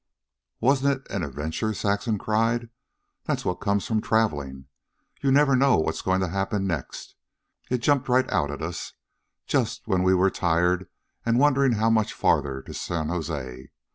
[0.61, 2.69] "Wasn't it an adventure!" Saxon cried.
[3.25, 4.65] "That's what comes of traveling.
[5.21, 7.13] You never know what's going to happen next.
[7.69, 8.93] It jumped right out at us,
[9.45, 10.89] just when we were tired
[11.23, 13.69] and wondering how much farther to San Jose.